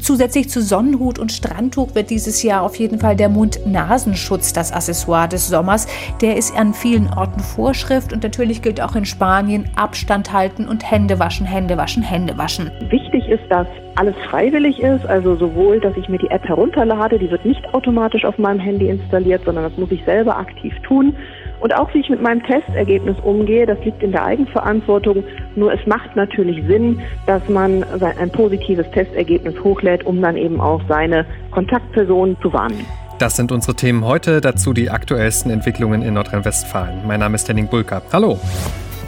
Zusätzlich 0.00 0.48
zu 0.48 0.62
Sonnenhut 0.62 1.18
und 1.18 1.32
Strandtuch 1.32 1.94
wird 1.94 2.10
dieses 2.10 2.42
Jahr 2.42 2.62
auf 2.62 2.76
jeden 2.76 2.98
Fall 2.98 3.16
der 3.16 3.28
Mund-Nasenschutz 3.28 4.52
das 4.52 4.72
Accessoire 4.72 5.28
des 5.28 5.48
Sommers. 5.48 5.86
Der 6.20 6.36
ist 6.36 6.56
an 6.56 6.74
vielen 6.74 7.08
Orten 7.12 7.40
Vorschrift 7.40 8.12
und 8.12 8.22
natürlich 8.22 8.62
gilt 8.62 8.80
auch 8.80 8.94
in 8.96 9.04
Spanien 9.04 9.68
Abstand 9.76 10.32
halten 10.32 10.68
und 10.68 10.90
Hände 10.90 11.18
waschen, 11.18 11.46
Hände 11.46 11.76
waschen, 11.76 12.02
Hände 12.02 12.38
waschen. 12.38 12.70
Wichtig 12.90 13.28
ist, 13.28 13.44
dass 13.50 13.66
alles 13.96 14.14
freiwillig 14.30 14.78
ist, 14.80 15.04
also 15.06 15.34
sowohl, 15.36 15.80
dass 15.80 15.96
ich 15.96 16.08
mir 16.08 16.18
die 16.18 16.30
App 16.30 16.44
herunterlade, 16.44 17.18
die 17.18 17.30
wird 17.30 17.44
nicht 17.44 17.74
automatisch 17.74 18.24
auf 18.24 18.38
meinem 18.38 18.60
Handy 18.60 18.88
installiert, 18.88 19.42
sondern 19.44 19.64
das 19.64 19.76
muss 19.76 19.90
ich 19.90 20.04
selber 20.04 20.36
aktiv 20.36 20.72
tun. 20.86 21.16
Und 21.60 21.74
auch 21.74 21.92
wie 21.92 21.98
ich 21.98 22.08
mit 22.08 22.22
meinem 22.22 22.42
Testergebnis 22.44 23.16
umgehe, 23.22 23.66
das 23.66 23.78
liegt 23.84 24.02
in 24.02 24.12
der 24.12 24.24
Eigenverantwortung. 24.24 25.24
Nur 25.56 25.72
es 25.72 25.84
macht 25.86 26.14
natürlich 26.14 26.64
Sinn, 26.66 27.00
dass 27.26 27.48
man 27.48 27.84
ein 28.00 28.30
positives 28.30 28.88
Testergebnis 28.92 29.54
hochlädt, 29.62 30.06
um 30.06 30.22
dann 30.22 30.36
eben 30.36 30.60
auch 30.60 30.80
seine 30.88 31.26
Kontaktpersonen 31.50 32.36
zu 32.40 32.52
warnen. 32.52 32.86
Das 33.18 33.34
sind 33.34 33.50
unsere 33.50 33.74
Themen 33.74 34.04
heute, 34.04 34.40
dazu 34.40 34.72
die 34.72 34.90
aktuellsten 34.90 35.50
Entwicklungen 35.50 36.02
in 36.02 36.14
Nordrhein-Westfalen. 36.14 37.00
Mein 37.06 37.18
Name 37.18 37.34
ist 37.34 37.48
Henning 37.48 37.66
Bulka. 37.66 38.02
Hallo. 38.12 38.38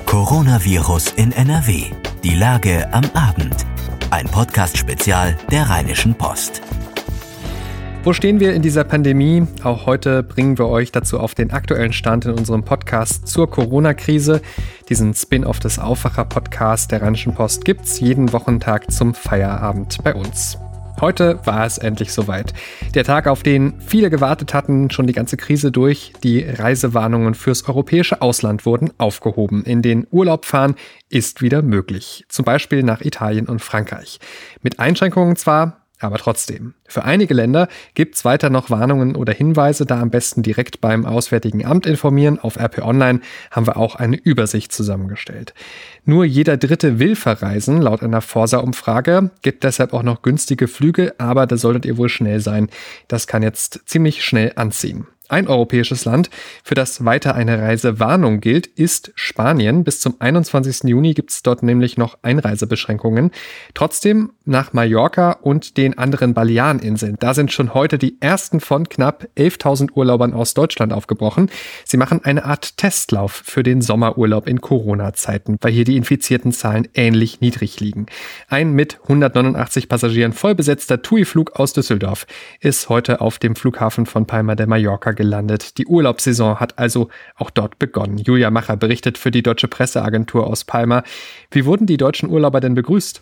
Coronavirus 0.06 1.12
in 1.12 1.30
NRW. 1.30 1.84
Die 2.24 2.34
Lage 2.34 2.88
am 2.90 3.04
Abend. 3.14 3.64
Ein 4.10 4.26
Podcast-Spezial 4.26 5.36
der 5.52 5.70
Rheinischen 5.70 6.14
Post. 6.14 6.62
Wo 8.02 8.14
stehen 8.14 8.40
wir 8.40 8.54
in 8.54 8.62
dieser 8.62 8.84
Pandemie? 8.84 9.46
Auch 9.62 9.84
heute 9.84 10.22
bringen 10.22 10.56
wir 10.56 10.68
euch 10.68 10.90
dazu 10.90 11.20
auf 11.20 11.34
den 11.34 11.50
aktuellen 11.50 11.92
Stand 11.92 12.24
in 12.24 12.32
unserem 12.32 12.64
Podcast 12.64 13.28
zur 13.28 13.50
Corona-Krise. 13.50 14.40
Diesen 14.88 15.12
Spin-off 15.12 15.60
des 15.60 15.78
Aufwacher-Podcasts 15.78 16.88
der 16.88 17.02
Rheinischen 17.02 17.34
Post 17.34 17.66
gibt's 17.66 18.00
jeden 18.00 18.32
Wochentag 18.32 18.90
zum 18.90 19.12
Feierabend 19.12 19.98
bei 20.02 20.14
uns. 20.14 20.56
Heute 20.98 21.40
war 21.44 21.66
es 21.66 21.76
endlich 21.76 22.12
soweit. 22.12 22.54
Der 22.94 23.04
Tag, 23.04 23.26
auf 23.26 23.42
den 23.42 23.80
viele 23.80 24.08
gewartet 24.08 24.54
hatten, 24.54 24.90
schon 24.90 25.06
die 25.06 25.12
ganze 25.12 25.36
Krise 25.36 25.70
durch. 25.70 26.14
Die 26.22 26.40
Reisewarnungen 26.40 27.34
fürs 27.34 27.68
europäische 27.68 28.22
Ausland 28.22 28.64
wurden 28.64 28.90
aufgehoben. 28.96 29.62
In 29.64 29.82
den 29.82 30.06
Urlaub 30.10 30.46
fahren 30.46 30.74
ist 31.10 31.42
wieder 31.42 31.60
möglich. 31.60 32.24
Zum 32.28 32.46
Beispiel 32.46 32.82
nach 32.82 33.02
Italien 33.02 33.46
und 33.46 33.60
Frankreich. 33.60 34.20
Mit 34.62 34.78
Einschränkungen 34.78 35.36
zwar, 35.36 35.79
aber 36.00 36.16
trotzdem, 36.16 36.74
für 36.88 37.04
einige 37.04 37.34
Länder 37.34 37.68
gibt 37.94 38.16
es 38.16 38.24
weiter 38.24 38.48
noch 38.48 38.70
Warnungen 38.70 39.14
oder 39.14 39.32
Hinweise, 39.32 39.84
da 39.84 40.00
am 40.00 40.10
besten 40.10 40.42
direkt 40.42 40.80
beim 40.80 41.04
Auswärtigen 41.04 41.64
Amt 41.64 41.86
informieren. 41.86 42.38
Auf 42.38 42.58
RP 42.58 42.78
Online 42.78 43.20
haben 43.50 43.66
wir 43.66 43.76
auch 43.76 43.96
eine 43.96 44.16
Übersicht 44.16 44.72
zusammengestellt. 44.72 45.54
Nur 46.06 46.24
jeder 46.24 46.56
Dritte 46.56 46.98
will 46.98 47.16
verreisen, 47.16 47.82
laut 47.82 48.02
einer 48.02 48.22
Forsa-Umfrage, 48.22 49.30
gibt 49.42 49.62
deshalb 49.62 49.92
auch 49.92 50.02
noch 50.02 50.22
günstige 50.22 50.68
Flüge, 50.68 51.14
aber 51.18 51.46
da 51.46 51.58
solltet 51.58 51.84
ihr 51.84 51.98
wohl 51.98 52.08
schnell 52.08 52.40
sein. 52.40 52.70
Das 53.06 53.26
kann 53.26 53.42
jetzt 53.42 53.82
ziemlich 53.84 54.24
schnell 54.24 54.52
anziehen. 54.56 55.06
Ein 55.30 55.46
europäisches 55.46 56.04
Land, 56.04 56.28
für 56.64 56.74
das 56.74 57.04
weiter 57.04 57.36
eine 57.36 57.60
Reisewarnung 57.60 58.40
gilt, 58.40 58.66
ist 58.66 59.12
Spanien. 59.14 59.84
Bis 59.84 60.00
zum 60.00 60.16
21. 60.18 60.90
Juni 60.90 61.14
gibt 61.14 61.30
es 61.30 61.44
dort 61.44 61.62
nämlich 61.62 61.96
noch 61.96 62.18
Einreisebeschränkungen. 62.22 63.30
Trotzdem 63.74 64.32
nach 64.44 64.72
Mallorca 64.72 65.38
und 65.40 65.76
den 65.76 65.96
anderen 65.96 66.34
Baleareninseln. 66.34 67.16
Da 67.20 67.32
sind 67.34 67.52
schon 67.52 67.74
heute 67.74 67.96
die 67.96 68.16
ersten 68.20 68.58
von 68.58 68.88
knapp 68.88 69.28
11.000 69.36 69.92
Urlaubern 69.94 70.34
aus 70.34 70.54
Deutschland 70.54 70.92
aufgebrochen. 70.92 71.48
Sie 71.84 71.96
machen 71.96 72.24
eine 72.24 72.44
Art 72.44 72.76
Testlauf 72.76 73.30
für 73.44 73.62
den 73.62 73.82
Sommerurlaub 73.82 74.48
in 74.48 74.60
Corona-Zeiten, 74.60 75.58
weil 75.60 75.72
hier 75.72 75.84
die 75.84 75.96
infizierten 75.96 76.50
Zahlen 76.50 76.88
ähnlich 76.94 77.40
niedrig 77.40 77.78
liegen. 77.78 78.06
Ein 78.48 78.72
mit 78.72 78.98
189 79.02 79.88
Passagieren 79.88 80.32
vollbesetzter 80.32 81.02
TUI-Flug 81.02 81.52
aus 81.52 81.72
Düsseldorf 81.72 82.26
ist 82.58 82.88
heute 82.88 83.20
auf 83.20 83.38
dem 83.38 83.54
Flughafen 83.54 84.06
von 84.06 84.26
Palma 84.26 84.56
de 84.56 84.66
Mallorca 84.66 85.12
gelandet. 85.20 85.76
Die 85.76 85.86
Urlaubssaison 85.86 86.60
hat 86.60 86.78
also 86.78 87.08
auch 87.36 87.50
dort 87.50 87.78
begonnen. 87.78 88.16
Julia 88.16 88.50
Macher 88.50 88.78
berichtet 88.78 89.18
für 89.18 89.30
die 89.30 89.42
Deutsche 89.42 89.68
Presseagentur 89.68 90.46
aus 90.46 90.64
Palma. 90.64 91.02
Wie 91.50 91.66
wurden 91.66 91.86
die 91.86 91.98
deutschen 91.98 92.30
Urlauber 92.30 92.60
denn 92.60 92.74
begrüßt? 92.74 93.20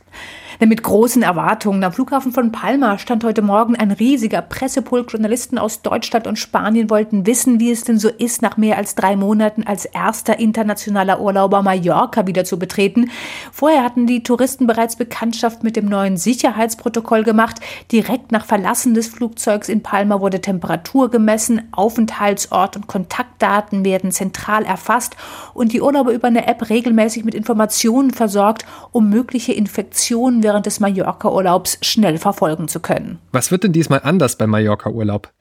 Mit 0.61 0.83
großen 0.83 1.23
Erwartungen. 1.23 1.83
Am 1.83 1.93
Flughafen 1.93 2.33
von 2.33 2.53
Palma 2.53 2.99
stand 2.99 3.25
heute 3.25 3.43
Morgen 3.43 3.75
ein 3.77 3.91
riesiger 3.91 4.43
Pressepulk. 4.43 5.13
Journalisten 5.13 5.59
aus 5.59 5.83
Deutschland 5.83 6.27
und 6.27 6.39
Spanien 6.39 6.91
wollten 6.91 7.27
wissen, 7.27 7.59
wie 7.59 7.71
es 7.71 7.85
denn 7.85 7.99
so 7.99 8.09
ist, 8.09 8.43
nach 8.43 8.57
mehr 8.57 8.77
als 8.77 8.95
drei 8.95 9.17
Monaten 9.17 9.65
als 9.65 9.85
erster 9.85 10.39
internationaler 10.39 11.21
Urlauber 11.21 11.63
Mallorca 11.63 12.27
wieder 12.27 12.45
zu 12.45 12.59
betreten. 12.59 13.11
Vorher 13.53 13.83
hatten 13.83 14.07
die 14.07 14.23
Touristen 14.23 14.67
bereits 14.67 14.97
Bekanntschaft 14.97 15.65
mit 15.65 15.77
dem 15.77 15.87
neuen 15.87 16.17
Sicherheitsprotokoll 16.17 17.25
gemacht. 17.25 17.61
Direkt 17.91 18.33
nach 18.33 18.45
Verlassen 18.45 18.95
des 18.95 19.09
Flugzeugs 19.09 19.69
in 19.69 19.83
Palma 19.83 20.21
wurde 20.21 20.41
Temperatur 20.41 21.11
gemessen, 21.11 21.63
Aufenthaltsort 21.89 22.77
und 22.77 22.87
Kontaktdaten 22.87 23.83
werden 23.83 24.13
zentral 24.13 24.63
erfasst 24.63 25.17
und 25.55 25.73
die 25.73 25.81
Urlauber 25.81 26.13
über 26.13 26.29
eine 26.29 26.47
App 26.47 26.69
regelmäßig 26.69 27.25
mit 27.25 27.35
Informationen 27.35 28.11
versorgt, 28.11 28.67
um 28.93 29.09
mögliche 29.09 29.55
Infektionen 29.55 30.43
während 30.43 30.67
des 30.67 30.81
Mallorca-Urlaubs 30.81 31.79
schnell 31.81 32.19
verfolgen 32.19 32.69
zu 32.69 32.81
können. 32.81 33.21
Was 33.33 33.51
wird 33.51 33.65
denn 33.65 33.73
diesmal 33.73 34.03
anders 34.05 34.37
beim 34.37 34.51
Mallorca-Urlaub? 34.51 35.33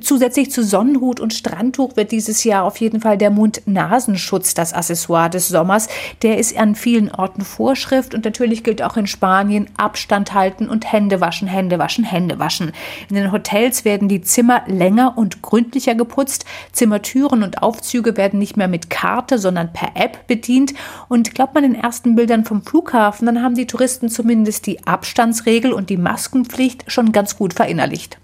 Zusätzlich 0.00 0.50
zu 0.50 0.62
Sonnenhut 0.62 1.20
und 1.20 1.32
Strandtuch 1.32 1.96
wird 1.96 2.12
dieses 2.12 2.44
Jahr 2.44 2.64
auf 2.64 2.78
jeden 2.78 3.00
Fall 3.00 3.18
der 3.18 3.30
Mund-Nasenschutz 3.30 4.54
das 4.54 4.72
Accessoire 4.72 5.30
des 5.30 5.48
Sommers. 5.48 5.88
Der 6.22 6.38
ist 6.38 6.56
an 6.56 6.74
vielen 6.74 7.10
Orten 7.10 7.42
Vorschrift 7.42 8.14
und 8.14 8.24
natürlich 8.24 8.64
gilt 8.64 8.82
auch 8.82 8.96
in 8.96 9.06
Spanien 9.06 9.68
Abstand 9.76 10.34
halten 10.34 10.68
und 10.68 10.92
Hände 10.92 11.20
waschen, 11.20 11.48
Hände 11.48 11.78
waschen, 11.78 12.04
Hände 12.04 12.38
waschen. 12.38 12.72
In 13.08 13.16
den 13.16 13.32
Hotels 13.32 13.84
werden 13.84 14.08
die 14.08 14.22
Zimmer 14.22 14.62
länger 14.66 15.16
und 15.16 15.42
gründlicher 15.42 15.94
geputzt. 15.94 16.44
Zimmertüren 16.72 17.42
und 17.42 17.62
Aufzüge 17.62 18.16
werden 18.16 18.38
nicht 18.38 18.56
mehr 18.56 18.68
mit 18.68 18.90
Karte, 18.90 19.38
sondern 19.38 19.72
per 19.72 19.90
App 19.94 20.26
bedient. 20.26 20.74
Und 21.08 21.34
glaubt 21.34 21.54
man 21.54 21.62
den 21.62 21.74
ersten 21.74 22.14
Bildern 22.14 22.44
vom 22.44 22.62
Flughafen, 22.62 23.26
dann 23.26 23.42
haben 23.42 23.54
die 23.54 23.66
Touristen 23.66 24.08
zumindest 24.08 24.66
die 24.66 24.86
Abstandsregel 24.86 25.72
und 25.72 25.90
die 25.90 25.96
Maskenpflicht 25.96 26.84
schon 26.90 27.12
ganz 27.12 27.36
gut 27.36 27.54
verinnerlicht. 27.54 28.18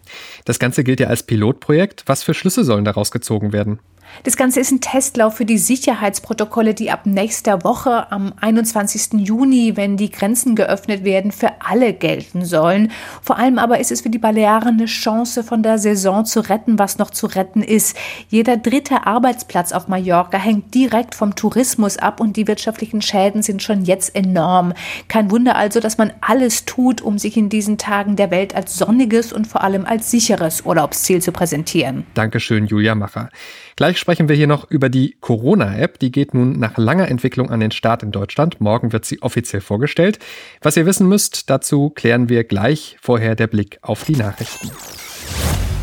Das 0.45 0.59
Ganze 0.59 0.85
gilt 0.85 1.01
ja 1.01 1.09
als 1.09 1.23
Pilotprojekt. 1.23 2.05
Was 2.07 2.23
für 2.23 2.35
Schlüsse 2.35 2.65
sollen 2.65 2.85
daraus 2.85 3.11
gezogen 3.11 3.53
werden? 3.53 3.79
Das 4.25 4.37
Ganze 4.37 4.61
ist 4.61 4.73
ein 4.73 4.81
Testlauf 4.81 5.37
für 5.37 5.45
die 5.45 5.59
Sicherheitsprotokolle, 5.59 6.75
die 6.75 6.91
ab 6.91 7.07
nächster 7.07 7.65
Woche 7.65 8.11
am 8.11 8.33
21. 8.41 9.21
Juni, 9.27 9.77
wenn 9.77 9.97
die 9.97 10.11
Grenzen 10.11 10.57
geöffnet 10.57 11.05
werden, 11.05 11.33
für 11.33 11.53
alle 11.61 11.93
gelten 11.93 12.45
sollen. 12.45 12.91
Vor 13.23 13.39
allem 13.39 13.59
aber 13.59 13.79
ist 13.79 13.93
es 13.93 14.01
für 14.01 14.11
die 14.11 14.19
Balearen 14.19 14.79
eine 14.79 14.87
Chance, 14.87 15.45
von 15.45 15.63
der 15.63 15.79
Saison 15.79 16.25
zu 16.25 16.41
retten, 16.41 16.79
was 16.79 16.99
noch 16.99 17.11
zu 17.11 17.27
retten 17.27 17.63
ist. 17.63 17.97
Jeder 18.29 18.57
dritte 18.57 19.07
Arbeitsplatz 19.07 19.73
auf 19.73 19.89
Mallorca 19.89 20.39
hängt 20.39 20.75
direkt 20.75 21.15
vom 21.15 21.35
Tourismus 21.35 21.97
ab 21.97 22.21
und 22.21 22.37
die 22.37 22.49
wirtschaftlichen 22.49 23.03
Schäden 23.03 23.43
sind 23.43 23.63
schon 23.63 23.85
jetzt 23.85 24.15
enorm. 24.15 24.73
Kein 25.09 25.31
Wunder 25.31 25.57
also, 25.57 25.81
dass 25.81 25.99
man 25.99 26.13
alles 26.21 26.65
tut, 26.65 27.01
um 27.01 27.19
sich 27.19 27.37
in 27.37 27.49
diesen 27.49 27.79
Tagen 27.79 28.17
der 28.17 28.31
Welt 28.31 28.55
als 28.55 28.77
sonniges 28.77 29.33
und 29.33 29.47
vor 29.47 29.63
allem 29.63 29.85
als 29.85 30.11
sicheres 30.11 30.63
Urlaubsziel 30.63 31.23
zu 31.23 31.33
präsentieren. 31.33 32.07
Dankeschön, 32.15 32.67
Julia 32.67 32.95
Macher. 32.95 33.31
Gleich 33.79 33.99
sprechen 33.99 34.29
wir 34.29 34.35
hier 34.35 34.49
noch 34.49 34.69
über 34.73 34.89
die 34.89 35.17
Corona-App. 35.21 36.01
Die 36.01 36.11
geht 36.11 36.35
nun 36.35 36.59
nach 36.59 36.79
langer 36.79 37.07
Entwicklung 37.07 37.49
an 37.49 37.61
den 37.61 37.71
Start 37.71 38.03
in 38.03 38.11
Deutschland. 38.11 38.61
Morgen 38.61 38.93
wird 38.93 39.05
sie 39.05 39.23
offiziell 39.23 39.61
vorgestellt. 39.61 40.19
Was 40.61 40.77
ihr 40.77 40.85
wissen 40.85 41.09
müsst, 41.09 41.49
dazu 41.49 41.91
klären 41.91 42.29
wir 42.29 42.43
gleich 42.43 42.97
vorher 43.01 43.37
der 43.37 43.47
Blick 43.47 43.79
auf 43.83 44.03
die 44.03 44.17
Nachrichten. 44.17 44.73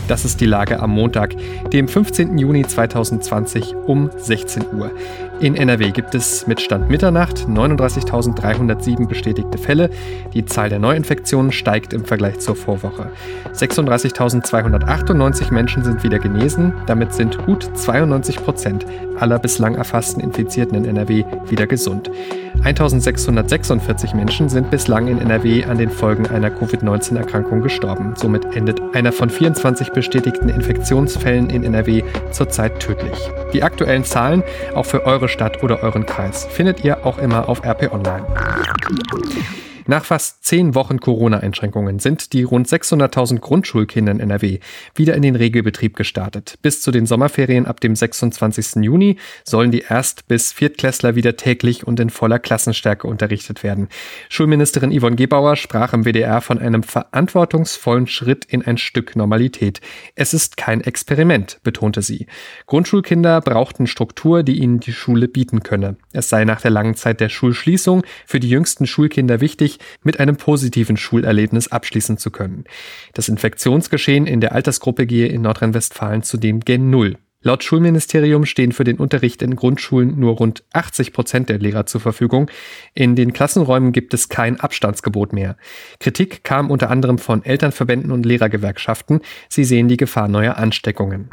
Das 0.09 0.25
ist 0.25 0.41
die 0.41 0.45
Lage 0.45 0.81
am 0.81 0.91
Montag, 0.91 1.35
dem 1.72 1.88
15. 1.88 2.38
Juni 2.38 2.67
2020 2.67 3.73
um 3.88 4.12
16 4.17 4.66
Uhr. 4.73 4.91
In 5.41 5.56
NRW 5.56 5.91
gibt 5.91 6.16
es 6.16 6.47
mit 6.47 6.62
Stand 6.62 6.90
Mitternacht 6.90 7.40
39.307 7.40 9.06
bestätigte 9.06 9.57
Fälle. 9.57 9.90
Die 10.34 10.46
Zahl 10.46 10.69
der 10.69 10.79
Neuinfektionen 10.79 11.51
steigt 11.51 11.91
im 11.91 12.06
Vergleich 12.06 12.39
zur 12.39 12.56
Vorwoche. 12.56 13.12
36.298 13.54 15.54
Menschen 15.54 15.83
sind 15.83 16.04
wieder 16.04 16.19
genesen. 16.19 16.74
Damit 16.88 17.13
sind 17.13 17.38
gut 17.45 17.69
92 17.74 18.38
Prozent 18.38 18.86
aller 19.19 19.38
bislang 19.38 19.75
erfassten 19.75 20.21
Infizierten 20.21 20.77
in 20.77 20.86
NRW 20.86 21.25
wieder 21.50 21.68
gesund. 21.68 22.09
1646 22.63 24.15
Menschen 24.15 24.50
sind 24.50 24.71
bislang 24.71 25.07
in 25.07 25.19
NRW 25.19 25.65
an 25.65 25.77
den 25.77 25.92
Folgen 25.92 26.25
einer 26.27 26.50
Covid-19-Erkrankung 26.50 27.62
gestorben. 27.62 28.13
Somit 28.15 28.56
endet 28.56 28.81
einer 28.94 29.12
von 29.12 29.30
24 29.30 29.92
bestätigten 29.92 30.50
Infektionsfällen 30.50 31.50
in 31.50 31.63
NRW 31.63 32.04
zurzeit 32.31 32.80
tödlich. 32.80 33.18
Die 33.54 33.62
aktuellen 33.62 34.04
Zahlen 34.04 34.42
auch 34.74 34.86
für 34.86 35.06
eure 35.06 35.25
Stadt 35.27 35.63
oder 35.63 35.83
euren 35.83 36.06
Kreis 36.06 36.45
findet 36.45 36.83
ihr 36.83 37.06
auch 37.06 37.18
immer 37.18 37.50
auf 37.50 37.63
RP 37.66 37.92
Online. 37.92 38.25
Nach 39.87 40.03
fast 40.03 40.43
zehn 40.43 40.73
Wochen 40.73 40.99
Corona-Einschränkungen 40.99 41.99
sind 41.99 42.33
die 42.33 42.41
rund 42.41 42.67
600.000 42.67 43.39
Grundschulkinder 43.39 44.13
in 44.13 44.19
NRW 44.19 44.57
wieder 44.95 45.13
in 45.13 45.21
den 45.21 45.35
Regelbetrieb 45.35 45.95
gestartet. 45.95 46.57
Bis 46.63 46.81
zu 46.81 46.89
den 46.89 47.05
Sommerferien 47.05 47.67
ab 47.67 47.79
dem 47.81 47.95
26. 47.95 48.83
Juni 48.83 49.17
sollen 49.43 49.69
die 49.69 49.85
Erst- 49.87 50.27
bis 50.27 50.51
Viertklässler 50.53 51.13
wieder 51.13 51.37
täglich 51.37 51.85
und 51.85 51.99
in 51.99 52.09
voller 52.09 52.39
Klassenstärke 52.39 53.07
unterrichtet 53.07 53.61
werden. 53.61 53.89
Schulministerin 54.29 54.91
Yvonne 54.91 55.17
Gebauer 55.17 55.55
sprach 55.55 55.93
im 55.93 56.03
WDR 56.03 56.41
von 56.41 56.57
einem 56.57 56.81
verantwortungsvollen 56.81 58.07
Schritt 58.07 58.45
in 58.45 58.63
ein 58.65 58.79
Stück 58.79 59.15
Normalität. 59.15 59.81
Es 60.15 60.33
ist 60.33 60.57
kein 60.57 60.81
Experiment, 60.81 61.59
betonte 61.61 62.01
sie. 62.01 62.25
Grundschulkinder 62.65 63.39
brauchten 63.41 63.85
Struktur, 63.85 64.41
die 64.41 64.59
ihnen 64.59 64.79
die 64.79 64.93
Schule 64.93 65.27
bieten 65.27 65.61
könne. 65.61 65.97
Es 66.11 66.29
sei 66.29 66.43
nach 66.43 66.61
der 66.61 66.71
langen 66.71 66.95
Zeit 66.95 67.19
der 67.19 67.29
Schulschließung 67.29 68.03
für 68.25 68.39
die 68.39 68.49
jüngsten 68.49 68.87
Schulkinder 68.87 69.41
wichtig, 69.41 69.75
mit 70.04 70.19
einem 70.19 70.38
positiven 70.38 70.98
Schulerlebnis 70.98 71.68
abschließen 71.68 72.18
zu 72.18 72.31
können. 72.31 72.66
Das 73.13 73.30
Infektionsgeschehen 73.30 74.27
in 74.27 74.42
der 74.42 74.54
Altersgruppe 74.54 75.06
gehe 75.06 75.27
in 75.27 75.42
Nordrhein-Westfalen 75.42 76.24
zudem 76.24 76.62
gen 76.62 76.89
Null. 76.89 77.18
Laut 77.47 77.63
Schulministerium 77.63 78.47
stehen 78.47 78.71
für 78.71 78.83
den 78.83 78.97
Unterricht 78.97 79.44
in 79.44 79.56
Grundschulen 79.56 80.19
nur 80.19 80.38
rund 80.38 80.63
80 80.74 81.13
Prozent 81.13 81.47
der 81.47 81.59
Lehrer 81.59 81.86
zur 81.86 82.01
Verfügung. 82.01 82.50
In 82.95 83.15
den 83.15 83.33
Klassenräumen 83.33 83.92
gibt 83.92 84.15
es 84.15 84.30
kein 84.30 84.59
Abstandsgebot 84.59 85.31
mehr. 85.31 85.56
Kritik 86.00 86.44
kam 86.44 86.71
unter 86.71 86.89
anderem 86.89 87.19
von 87.19 87.45
Elternverbänden 87.45 88.12
und 88.12 88.25
Lehrergewerkschaften. 88.25 89.19
Sie 89.47 89.63
sehen 89.63 89.88
die 89.88 89.97
Gefahr 89.97 90.27
neuer 90.27 90.57
Ansteckungen. 90.57 91.30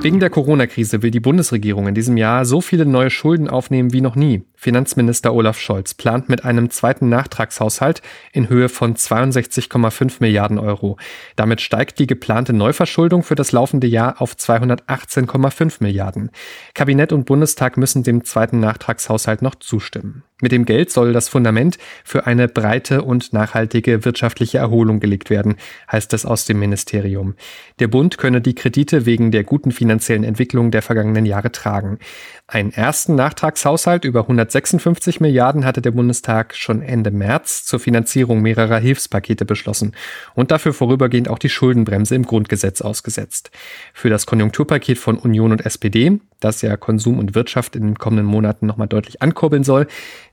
Wegen 0.00 0.18
der 0.18 0.28
Corona-Krise 0.28 1.02
will 1.04 1.12
die 1.12 1.20
Bundesregierung 1.20 1.86
in 1.86 1.94
diesem 1.94 2.16
Jahr 2.16 2.44
so 2.44 2.60
viele 2.60 2.84
neue 2.84 3.10
Schulden 3.10 3.48
aufnehmen 3.48 3.92
wie 3.92 4.00
noch 4.00 4.16
nie. 4.16 4.42
Finanzminister 4.56 5.34
Olaf 5.34 5.60
Scholz 5.60 5.94
plant 5.94 6.28
mit 6.28 6.44
einem 6.44 6.70
zweiten 6.70 7.08
Nachtragshaushalt 7.08 8.02
in 8.32 8.48
Höhe 8.48 8.68
von 8.68 8.96
62,5 8.96 10.16
Milliarden 10.18 10.58
Euro. 10.58 10.98
Damit 11.36 11.60
steigt 11.60 12.00
die 12.00 12.06
geplante 12.08 12.52
Neuverschuldung 12.52 13.22
für 13.22 13.34
das 13.36 13.52
laufende 13.52 13.86
Jahr 13.86 14.20
auf 14.20 14.36
280 14.36 15.11
18,5 15.12 15.76
Milliarden. 15.80 16.30
Kabinett 16.74 17.12
und 17.12 17.24
Bundestag 17.26 17.76
müssen 17.76 18.02
dem 18.02 18.24
zweiten 18.24 18.60
Nachtragshaushalt 18.60 19.42
noch 19.42 19.54
zustimmen. 19.56 20.24
Mit 20.42 20.50
dem 20.50 20.64
Geld 20.64 20.90
soll 20.90 21.12
das 21.12 21.28
Fundament 21.28 21.78
für 22.02 22.26
eine 22.26 22.48
breite 22.48 23.02
und 23.02 23.32
nachhaltige 23.32 24.04
wirtschaftliche 24.04 24.58
Erholung 24.58 24.98
gelegt 24.98 25.30
werden, 25.30 25.54
heißt 25.90 26.12
es 26.14 26.26
aus 26.26 26.46
dem 26.46 26.58
Ministerium. 26.58 27.36
Der 27.78 27.86
Bund 27.86 28.18
könne 28.18 28.40
die 28.40 28.56
Kredite 28.56 29.06
wegen 29.06 29.30
der 29.30 29.44
guten 29.44 29.70
finanziellen 29.70 30.24
Entwicklung 30.24 30.72
der 30.72 30.82
vergangenen 30.82 31.26
Jahre 31.26 31.52
tragen. 31.52 32.00
Einen 32.48 32.72
ersten 32.72 33.14
Nachtragshaushalt 33.14 34.04
über 34.04 34.22
156 34.22 35.20
Milliarden 35.20 35.64
hatte 35.64 35.80
der 35.80 35.92
Bundestag 35.92 36.56
schon 36.56 36.82
Ende 36.82 37.12
März 37.12 37.64
zur 37.64 37.78
Finanzierung 37.78 38.42
mehrerer 38.42 38.78
Hilfspakete 38.78 39.44
beschlossen 39.44 39.94
und 40.34 40.50
dafür 40.50 40.74
vorübergehend 40.74 41.28
auch 41.28 41.38
die 41.38 41.50
Schuldenbremse 41.50 42.16
im 42.16 42.26
Grundgesetz 42.26 42.82
ausgesetzt. 42.82 43.52
Für 43.94 44.10
das 44.10 44.26
Konjunkturpaket 44.26 44.98
von 44.98 45.18
Union 45.18 45.52
und 45.52 45.64
SPD, 45.64 46.18
das 46.40 46.62
ja 46.62 46.76
Konsum 46.76 47.20
und 47.20 47.36
Wirtschaft 47.36 47.76
in 47.76 47.82
den 47.84 47.98
kommenden 47.98 48.26
Monaten 48.26 48.66
nochmal 48.66 48.88
deutlich 48.88 49.22
ankurbeln 49.22 49.62
soll, 49.62 49.86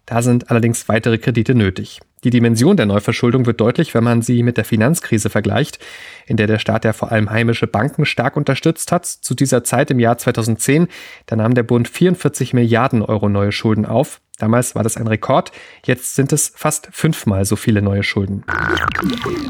da 0.10 0.24
sind 0.24 0.50
allerdings 0.50 0.90
weitere 0.90 1.20
Kredite 1.20 1.54
nötig. 1.54 2.00
Die 2.24 2.32
Dimension 2.32 2.76
der 2.76 2.88
Neuverschuldung 2.88 3.46
wird 3.46 3.62
deutlich, 3.62 3.94
wenn 3.94 4.04
man 4.04 4.24
sie 4.24 4.42
mit 4.42 4.58
der 4.58 4.66
Finanzkrise 4.66 5.30
vergleicht, 5.30 5.78
in 6.26 6.36
der 6.36 6.48
der 6.48 6.58
Staat 6.58 6.84
ja 6.84 6.94
vor 6.94 7.12
allem 7.12 7.30
heimische 7.30 7.68
Banken 7.68 8.06
stark 8.06 8.36
unterstützt 8.36 8.92
hat. 8.92 9.06
Zu 9.06 9.36
dieser 9.36 9.64
Zeit 9.64 9.92
im 9.92 10.00
Jahr 10.00 10.18
2010, 10.18 10.88
da 11.28 11.36
nahm 11.36 11.54
der 11.54 11.62
Bund 11.62 11.88
44 11.88 12.56
Milliarden 12.56 13.04
Euro 13.04 13.30
neue 13.30 13.52
Schulden 13.52 13.86
auf. 13.86 14.20
Damals 14.40 14.74
war 14.74 14.84
das 14.84 14.98
ein 14.98 15.08
Rekord, 15.08 15.52
jetzt 15.86 16.16
sind 16.16 16.34
es 16.34 16.52
fast 16.56 16.88
fünfmal 16.92 17.46
so 17.46 17.56
viele 17.56 17.82
neue 17.82 18.04
Schulden. 18.04 18.44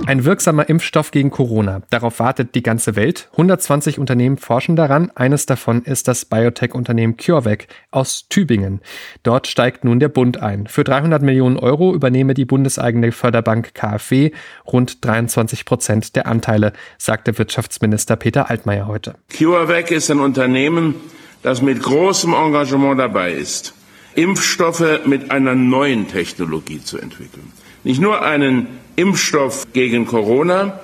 Ein 0.08 0.26
wirksamer 0.26 0.68
Impfstoff 0.68 1.12
gegen 1.12 1.30
Corona. 1.30 1.84
Darauf 1.92 2.20
wartet 2.20 2.56
die 2.56 2.64
ganze 2.64 2.96
Welt. 2.96 3.30
120 3.34 4.00
Unternehmen 4.00 4.38
forschen 4.38 4.76
daran. 4.76 5.12
Eines 5.16 5.46
davon 5.46 5.84
ist 5.84 6.08
das 6.08 6.26
Biotech-Unternehmen 6.26 7.18
CureVac 7.18 7.68
aus 7.92 8.28
Tübingen. 8.30 8.82
Dort 9.24 9.48
steigt 9.48 9.84
nun 9.84 10.00
der 10.00 10.10
Bund 10.10 10.42
ein. 10.42 10.66
Für 10.68 10.84
300 10.84 11.22
Millionen 11.22 11.58
Euro 11.58 11.94
übernehme 11.94 12.34
die 12.34 12.46
bundeseigene 12.46 13.12
Förderbank 13.12 13.76
KfW 13.76 14.32
rund 14.66 15.06
23 15.06 15.66
Prozent 15.66 16.16
der 16.16 16.26
Anteile, 16.26 16.74
sagte 16.98 17.38
Wirtschaftsminister 17.38 18.16
Peter 18.16 18.50
Altmaier 18.50 18.88
heute. 18.88 19.16
CureVac 19.38 19.92
ist 19.92 20.10
ein 20.10 20.20
Unternehmen, 20.20 20.96
das 21.44 21.62
mit 21.62 21.82
großem 21.82 22.34
Engagement 22.34 23.00
dabei 23.00 23.34
ist 23.34 23.76
Impfstoffe 24.16 25.06
mit 25.06 25.32
einer 25.32 25.56
neuen 25.56 26.08
Technologie 26.08 26.82
zu 26.84 26.98
entwickeln. 26.98 27.52
Nicht 27.84 28.02
nur 28.02 28.22
einen 28.22 28.68
Impfstoff 28.96 29.68
gegen 29.74 30.06
Corona, 30.06 30.80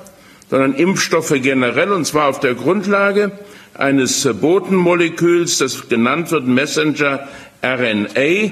sondern 0.50 0.74
Impfstoffe 0.76 1.34
generell, 1.42 1.92
und 1.92 2.06
zwar 2.06 2.28
auf 2.30 2.40
der 2.40 2.54
Grundlage 2.54 3.32
eines 3.74 4.28
Botenmoleküls, 4.40 5.58
das 5.58 5.90
genannt 5.90 6.32
wird 6.32 6.48
Messenger 6.48 7.28
RNA. 7.64 8.52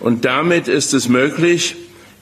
Und 0.00 0.24
damit 0.24 0.68
ist 0.68 0.94
es 0.94 1.08
möglich, 1.08 1.76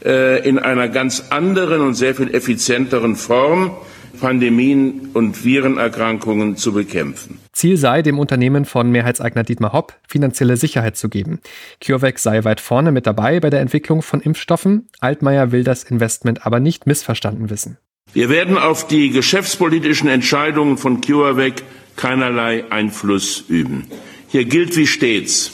äh, 0.05 0.47
in 0.49 0.59
einer 0.59 0.89
ganz 0.89 1.25
anderen 1.31 1.81
und 1.81 1.95
sehr 1.95 2.15
viel 2.15 2.35
effizienteren 2.35 3.17
Form 3.17 3.73
Pandemien 4.19 5.11
und 5.15 5.45
Virenerkrankungen 5.45 6.57
zu 6.57 6.73
bekämpfen. 6.73 7.39
Ziel 7.53 7.77
sei, 7.77 8.03
dem 8.03 8.19
Unternehmen 8.19 8.65
von 8.65 8.91
Mehrheitseigner 8.91 9.43
Dietmar 9.43 9.73
Hopp 9.73 9.95
finanzielle 10.09 10.57
Sicherheit 10.57 10.97
zu 10.97 11.09
geben. 11.09 11.41
CureVac 11.85 12.19
sei 12.19 12.45
weit 12.45 12.61
vorne 12.61 12.93
mit 12.93 13.07
dabei 13.07 13.41
bei 13.41 13.51
der 13.51 13.61
Entwicklung 13.61 14.03
von 14.03 14.21
Impfstoffen. 14.21 14.89
Altmaier 15.01 15.53
will 15.53 15.65
das 15.65 15.85
Investment 15.85 16.47
aber 16.47 16.61
nicht 16.61 16.87
missverstanden 16.87 17.51
wissen. 17.51 17.79
Wir 18.13 18.29
werden 18.29 18.57
auf 18.57 18.87
die 18.87 19.11
geschäftspolitischen 19.11 20.09
Entscheidungen 20.09 20.79
von 20.79 21.01
CureVac 21.01 21.63
keinerlei 21.97 22.65
Einfluss 22.71 23.45
üben. 23.49 23.87
Hier 24.29 24.45
gilt 24.45 24.77
wie 24.77 24.87
stets, 24.87 25.53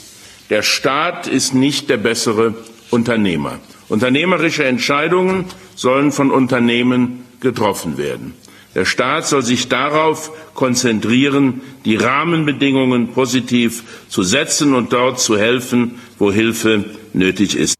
der 0.49 0.61
Staat 0.61 1.27
ist 1.27 1.53
nicht 1.53 1.89
der 1.89 1.97
bessere 1.97 2.53
Unternehmer. 2.91 3.59
Unternehmerische 3.89 4.65
Entscheidungen 4.65 5.45
sollen 5.75 6.11
von 6.11 6.31
Unternehmen 6.31 7.25
getroffen 7.39 7.97
werden. 7.97 8.33
Der 8.75 8.85
Staat 8.85 9.27
soll 9.27 9.43
sich 9.43 9.69
darauf 9.69 10.31
konzentrieren, 10.55 11.61
die 11.85 11.95
Rahmenbedingungen 11.95 13.13
positiv 13.13 13.83
zu 14.09 14.23
setzen 14.23 14.73
und 14.73 14.93
dort 14.93 15.19
zu 15.19 15.37
helfen, 15.37 15.99
wo 16.17 16.31
Hilfe 16.31 16.85
nötig 17.13 17.55
ist. 17.55 17.75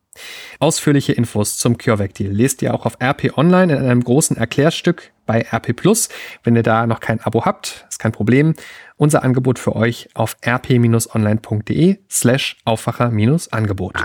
Ausführliche 0.59 1.13
Infos 1.13 1.57
zum 1.57 1.77
CureVac-Deal 1.77 2.31
lest 2.31 2.61
ihr 2.61 2.73
auch 2.73 2.85
auf 2.85 2.97
RP 3.01 3.37
Online 3.37 3.75
in 3.75 3.83
einem 3.83 4.03
großen 4.03 4.37
Erklärstück 4.37 5.11
bei 5.25 5.45
RP 5.51 5.75
Plus. 5.75 6.09
Wenn 6.43 6.55
ihr 6.55 6.63
da 6.63 6.87
noch 6.87 6.99
kein 6.99 7.19
Abo 7.21 7.45
habt, 7.45 7.85
ist 7.89 7.99
kein 7.99 8.11
Problem 8.11 8.53
unser 8.95 9.23
Angebot 9.23 9.59
für 9.59 9.75
euch 9.75 10.07
auf 10.13 10.37
rp-online.de 10.45 11.97
slash 12.09 12.57
Aufwacher-Angebot. 12.63 13.95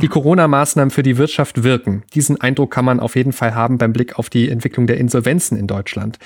Die 0.00 0.08
Corona-Maßnahmen 0.08 0.90
für 0.90 1.02
die 1.02 1.18
Wirtschaft 1.18 1.62
wirken. 1.62 2.02
Diesen 2.14 2.40
Eindruck 2.40 2.72
kann 2.72 2.84
man 2.84 3.00
auf 3.00 3.16
jeden 3.16 3.32
Fall 3.32 3.54
haben 3.54 3.78
beim 3.78 3.92
Blick 3.92 4.18
auf 4.18 4.30
die 4.30 4.48
Entwicklung 4.48 4.86
der 4.86 4.96
Insolvenzen 4.96 5.58
in 5.58 5.66
Deutschland. 5.66 6.18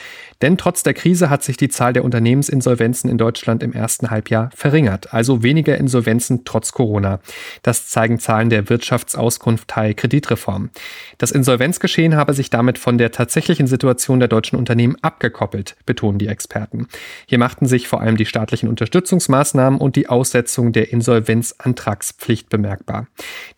Denn 0.43 0.57
trotz 0.57 0.85
der 0.85 0.95
Krise 0.95 1.29
hat 1.29 1.43
sich 1.43 1.57
die 1.57 1.69
Zahl 1.69 1.93
der 1.93 2.05
Unternehmensinsolvenzen 2.05 3.11
in 3.11 3.19
Deutschland 3.19 3.63
im 3.63 3.73
ersten 3.73 4.11
Halbjahr 4.11 4.51
verringert. 4.55 5.13
Also 5.13 5.43
weniger 5.43 5.77
Insolvenzen 5.77 6.45
trotz 6.45 6.73
Corona. 6.73 7.21
Das 7.63 7.89
zeigen 7.89 8.19
Zahlen 8.21 8.49
der 8.49 8.69
Wirtschaftsauskunft 8.71 9.69
Teil 9.69 9.95
Kreditreform. 9.95 10.71
Das 11.19 11.33
Insolvenzgeschehen 11.33 12.17
habe 12.17 12.33
sich 12.33 12.49
damit 12.49 12.79
von 12.79 12.97
der 12.97 13.11
tatsächlichen 13.11 13.67
Situation 13.67 13.86
der 13.95 14.29
deutschen 14.29 14.57
Unternehmen 14.57 14.97
abgekoppelt, 15.03 15.77
betonen 15.85 16.19
die 16.19 16.29
Experten. 16.29 16.87
Hier 17.27 17.39
macht 17.39 17.57
machten 17.57 17.67
sich 17.67 17.89
vor 17.89 18.03
allem 18.03 18.19
die 18.19 18.27
staatlichen 18.27 18.69
Unterstützungsmaßnahmen 18.69 19.81
und 19.81 19.97
die 19.97 20.09
Aussetzung 20.09 20.73
der 20.73 20.93
Insolvenzantragspflicht 20.93 22.51
bemerkbar. 22.51 23.07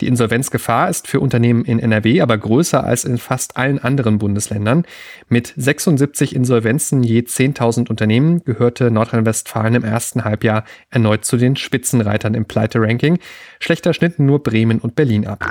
Die 0.00 0.06
Insolvenzgefahr 0.06 0.88
ist 0.88 1.08
für 1.08 1.18
Unternehmen 1.18 1.64
in 1.64 1.80
NRW 1.80 2.20
aber 2.20 2.38
größer 2.38 2.84
als 2.84 3.04
in 3.04 3.18
fast 3.18 3.56
allen 3.56 3.80
anderen 3.80 4.18
Bundesländern. 4.18 4.84
Mit 5.28 5.52
76 5.56 6.36
Insolvenzen 6.36 7.02
je 7.02 7.22
10.000 7.22 7.88
Unternehmen 7.88 8.44
gehörte 8.44 8.90
Nordrhein-Westfalen 8.92 9.74
im 9.74 9.84
ersten 9.84 10.22
Halbjahr 10.22 10.64
erneut 10.90 11.24
zu 11.24 11.38
den 11.38 11.56
Spitzenreitern 11.56 12.34
im 12.34 12.44
Pleite-Ranking. 12.44 13.18
Schlechter 13.58 13.94
schnitten 13.94 14.26
nur 14.26 14.42
Bremen 14.42 14.78
und 14.78 14.94
Berlin 14.94 15.26
ab. 15.26 15.44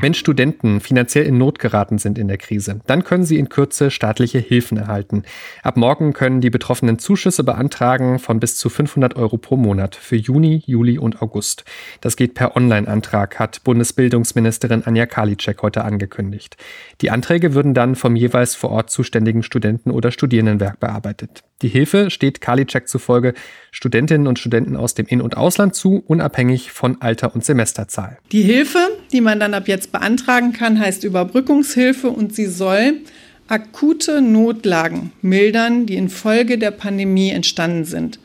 Wenn 0.00 0.12
Studenten 0.12 0.80
finanziell 0.80 1.24
in 1.24 1.38
Not 1.38 1.60
geraten 1.60 1.96
sind 1.98 2.18
in 2.18 2.28
der 2.28 2.36
Krise, 2.36 2.80
dann 2.86 3.04
können 3.04 3.24
sie 3.24 3.38
in 3.38 3.48
Kürze 3.48 3.67
staatliche 3.90 4.38
Hilfen 4.38 4.78
erhalten. 4.78 5.22
Ab 5.62 5.76
morgen 5.76 6.12
können 6.12 6.40
die 6.40 6.50
Betroffenen 6.50 6.98
Zuschüsse 6.98 7.18
Zuschüsse 7.18 7.44
beantragen 7.44 8.18
von 8.18 8.40
bis 8.40 8.56
zu 8.56 8.68
500 8.68 9.16
Euro 9.16 9.38
pro 9.38 9.56
Monat 9.56 9.96
für 9.96 10.16
Juni, 10.16 10.62
Juli 10.66 10.98
und 10.98 11.20
August. 11.20 11.64
Das 12.00 12.16
geht 12.16 12.34
per 12.34 12.56
Online-Antrag, 12.56 13.38
hat 13.38 13.64
Bundesbildungsministerin 13.64 14.84
Anja 14.84 15.06
Karliczek 15.06 15.62
heute 15.62 15.84
angekündigt. 15.84 16.56
Die 17.00 17.10
Anträge 17.10 17.54
würden 17.54 17.74
dann 17.74 17.96
vom 17.96 18.16
jeweils 18.16 18.54
vor 18.54 18.70
Ort 18.70 18.90
zuständigen 18.90 19.42
Studenten- 19.42 19.90
oder 19.90 20.10
Studierendenwerk 20.10 20.80
bearbeitet. 20.80 21.44
Die 21.62 21.68
Hilfe 21.68 22.10
steht 22.10 22.40
Karliczek 22.40 22.88
zufolge 22.88 23.34
Studentinnen 23.72 24.26
und 24.26 24.38
Studenten 24.38 24.76
aus 24.76 24.94
dem 24.94 25.06
In- 25.06 25.20
und 25.20 25.36
Ausland 25.36 25.74
zu, 25.74 26.02
unabhängig 26.06 26.72
von 26.72 27.00
Alter 27.00 27.34
und 27.34 27.44
Semesterzahl. 27.44 28.18
Die 28.32 28.42
Hilfe, 28.42 28.78
die 29.12 29.20
man 29.20 29.40
dann 29.40 29.54
ab 29.54 29.66
jetzt 29.66 29.92
beantragen 29.92 30.52
kann, 30.52 30.78
heißt 30.78 31.04
Überbrückungshilfe 31.04 32.10
und 32.10 32.34
sie 32.34 32.46
soll 32.46 33.00
akute 33.48 34.20
Notlagen 34.20 35.12
mildern, 35.22 35.86
die 35.86 35.96
infolge 35.96 36.58
der 36.58 36.70
Pandemie 36.70 37.30
entstanden 37.30 37.84
sind. 37.84 38.18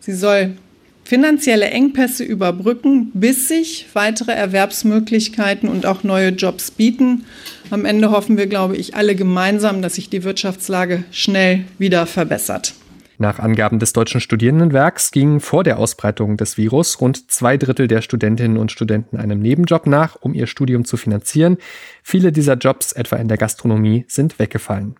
Sie 0.00 0.14
soll 0.14 0.56
finanzielle 1.04 1.70
Engpässe 1.70 2.24
überbrücken, 2.24 3.10
bis 3.12 3.48
sich 3.48 3.86
weitere 3.92 4.32
Erwerbsmöglichkeiten 4.32 5.68
und 5.68 5.84
auch 5.84 6.04
neue 6.04 6.30
Jobs 6.30 6.70
bieten. 6.70 7.24
Am 7.70 7.84
Ende 7.84 8.10
hoffen 8.10 8.36
wir, 8.38 8.46
glaube 8.46 8.76
ich, 8.76 8.94
alle 8.94 9.14
gemeinsam, 9.14 9.82
dass 9.82 9.96
sich 9.96 10.08
die 10.08 10.24
Wirtschaftslage 10.24 11.04
schnell 11.10 11.64
wieder 11.78 12.06
verbessert. 12.06 12.74
Nach 13.22 13.38
Angaben 13.38 13.78
des 13.78 13.92
Deutschen 13.92 14.20
Studierendenwerks 14.20 15.12
gingen 15.12 15.38
vor 15.38 15.62
der 15.62 15.78
Ausbreitung 15.78 16.36
des 16.36 16.56
Virus 16.56 17.00
rund 17.00 17.30
zwei 17.30 17.56
Drittel 17.56 17.86
der 17.86 18.02
Studentinnen 18.02 18.56
und 18.56 18.72
Studenten 18.72 19.16
einem 19.16 19.38
Nebenjob 19.38 19.86
nach, 19.86 20.16
um 20.20 20.34
ihr 20.34 20.48
Studium 20.48 20.84
zu 20.84 20.96
finanzieren. 20.96 21.58
Viele 22.02 22.32
dieser 22.32 22.54
Jobs, 22.54 22.90
etwa 22.90 23.14
in 23.14 23.28
der 23.28 23.38
Gastronomie, 23.38 24.04
sind 24.08 24.40
weggefallen. 24.40 24.96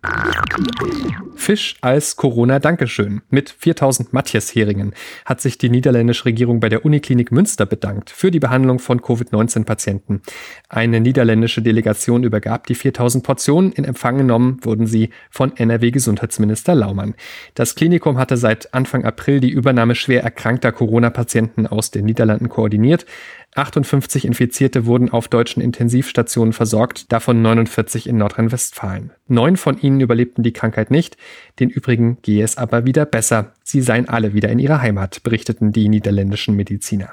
Fisch 1.35 1.75
als 1.81 2.15
Corona-Dankeschön. 2.15 3.23
Mit 3.29 3.51
4000 3.59 4.13
Matthias-Heringen 4.13 4.95
hat 5.25 5.41
sich 5.41 5.59
die 5.59 5.69
niederländische 5.69 6.27
Regierung 6.27 6.61
bei 6.61 6.69
der 6.69 6.85
Uniklinik 6.85 7.33
Münster 7.33 7.67
bedankt 7.67 8.11
für 8.11 8.31
die 8.31 8.39
Behandlung 8.39 8.79
von 8.79 9.03
Covid-19-Patienten. 9.03 10.23
Eine 10.69 11.01
niederländische 11.01 11.61
Delegation 11.61 12.23
übergab 12.23 12.69
die 12.69 12.77
4000 12.77 13.25
Portionen. 13.25 13.73
In 13.73 13.85
Empfang 13.85 14.19
genommen 14.19 14.59
wurden 14.63 14.87
sie 14.87 15.11
von 15.29 15.57
NRW-Gesundheitsminister 15.57 16.77
Laumann. 16.77 17.15
Das 17.55 17.75
Klinikum 17.75 18.12
hatte 18.19 18.37
seit 18.37 18.75
Anfang 18.75 19.05
April 19.05 19.41
die 19.41 19.51
Übernahme 19.51 19.95
schwer 19.95 20.23
erkrankter 20.23 20.73
Corona-Patienten 20.73 21.67
aus 21.67 21.91
den 21.91 22.05
Niederlanden 22.05 22.49
koordiniert. 22.49 23.07
58 23.55 24.25
Infizierte 24.25 24.87
wurden 24.87 25.11
auf 25.11 25.29
deutschen 25.29 25.63
Intensivstationen 25.63 26.53
versorgt, 26.53 27.13
davon 27.13 27.43
49 27.43 28.09
in 28.09 28.17
Nordrhein-Westfalen. 28.17 29.11
Neun 29.29 29.57
von 29.57 29.79
ihnen 29.79 30.01
überlebten 30.01 30.43
die 30.43 30.53
Krankheit 30.53 30.91
nicht, 30.91 31.17
den 31.61 31.69
übrigen 31.69 32.19
gehe 32.23 32.45
es 32.45 32.57
aber 32.57 32.87
wieder 32.87 33.05
besser. 33.05 33.53
Sie 33.63 33.83
seien 33.83 34.09
alle 34.09 34.33
wieder 34.33 34.49
in 34.49 34.59
ihrer 34.59 34.81
Heimat, 34.81 35.23
berichteten 35.23 35.73
die 35.73 35.89
niederländischen 35.89 36.57
Mediziner. 36.57 37.11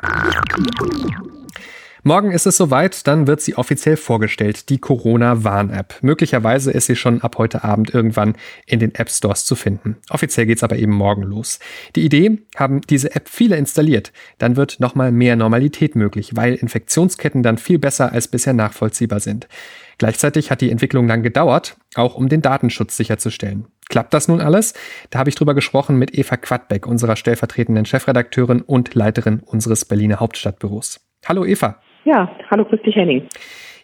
Morgen 2.03 2.31
ist 2.31 2.45
es 2.45 2.55
soweit, 2.55 3.07
dann 3.07 3.27
wird 3.27 3.41
sie 3.41 3.55
offiziell 3.55 3.97
vorgestellt, 3.97 4.69
die 4.69 4.77
Corona-Warn-App. 4.77 5.95
Möglicherweise 6.01 6.71
ist 6.71 6.85
sie 6.85 6.95
schon 6.95 7.21
ab 7.21 7.37
heute 7.37 7.65
Abend 7.65 7.93
irgendwann 7.93 8.35
in 8.65 8.79
den 8.79 8.95
App 8.95 9.09
Stores 9.09 9.43
zu 9.43 9.55
finden. 9.55 9.97
Offiziell 10.09 10.45
geht 10.45 10.59
es 10.59 10.63
aber 10.63 10.77
eben 10.77 10.93
morgen 10.93 11.23
los. 11.23 11.59
Die 11.97 12.05
Idee, 12.05 12.39
haben 12.55 12.79
diese 12.81 13.13
App 13.15 13.27
viele 13.27 13.57
installiert, 13.57 14.13
dann 14.37 14.55
wird 14.55 14.79
nochmal 14.79 15.11
mehr 15.11 15.35
Normalität 15.35 15.97
möglich, 15.97 16.37
weil 16.37 16.55
Infektionsketten 16.55 17.43
dann 17.43 17.57
viel 17.57 17.79
besser 17.79 18.13
als 18.13 18.29
bisher 18.29 18.53
nachvollziehbar 18.53 19.19
sind. 19.19 19.49
Gleichzeitig 19.97 20.51
hat 20.51 20.61
die 20.61 20.71
Entwicklung 20.71 21.05
lang 21.05 21.21
gedauert, 21.21 21.75
auch 21.95 22.15
um 22.15 22.29
den 22.29 22.41
Datenschutz 22.41 22.95
sicherzustellen. 22.95 23.67
Klappt 23.89 24.13
das 24.13 24.29
nun 24.29 24.39
alles? 24.39 24.73
Da 25.09 25.19
habe 25.19 25.29
ich 25.29 25.35
drüber 25.35 25.53
gesprochen 25.53 25.97
mit 25.97 26.17
Eva 26.17 26.37
Quadbeck, 26.37 26.87
unserer 26.87 27.17
stellvertretenden 27.17 27.85
Chefredakteurin 27.85 28.61
und 28.61 28.95
Leiterin 28.95 29.41
unseres 29.41 29.83
Berliner 29.83 30.21
Hauptstadtbüros. 30.21 31.01
Hallo 31.25 31.43
Eva. 31.43 31.81
Ja, 32.09 32.27
hallo, 32.49 32.65
grüß 32.65 32.81
dich, 32.81 32.95
Henning. 32.95 33.27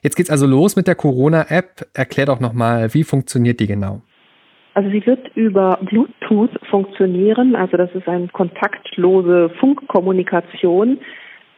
Jetzt 0.01 0.15
geht's 0.15 0.31
also 0.31 0.47
los 0.47 0.75
mit 0.75 0.87
der 0.87 0.95
Corona-App. 0.95 1.85
Erklär 1.93 2.25
doch 2.25 2.39
nochmal, 2.39 2.91
wie 2.95 3.03
funktioniert 3.03 3.59
die 3.59 3.67
genau? 3.67 4.01
Also 4.73 4.89
sie 4.89 5.05
wird 5.05 5.29
über 5.35 5.77
Bluetooth 5.83 6.49
funktionieren, 6.71 7.55
also 7.55 7.77
das 7.77 7.91
ist 7.93 8.07
eine 8.07 8.27
kontaktlose 8.29 9.51
Funkkommunikation. 9.59 10.97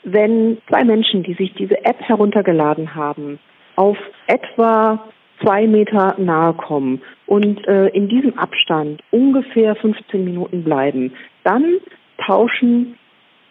Wenn 0.03 0.57
zwei 0.67 0.83
Menschen, 0.83 1.24
die 1.24 1.36
sich 1.36 1.53
diese 1.53 1.77
App 1.86 2.01
heruntergeladen 2.01 2.93
haben, 2.93 3.39
auf 3.77 3.97
etwa 4.27 5.07
zwei 5.41 5.67
Meter 5.67 6.15
nahe 6.17 6.53
kommen 6.53 7.01
und 7.27 7.65
äh, 7.65 7.88
in 7.88 8.09
diesem 8.09 8.38
Abstand 8.38 9.01
ungefähr 9.12 9.74
15 9.77 10.21
Minuten 10.21 10.65
bleiben, 10.65 11.13
dann 11.45 11.77
tauschen 12.25 12.97